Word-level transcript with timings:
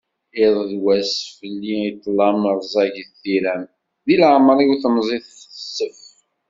Iḍ 0.45 0.55
d 0.69 0.71
wass 0.83 1.13
fell-i 1.37 1.79
d 1.93 1.95
ṭṭlam 1.97 2.39
rzagit 2.59 3.11
tiram, 3.21 3.63
di 4.05 4.15
leεmer-iw 4.21 4.73
temẓi 4.81 5.17
texsef. 5.25 5.99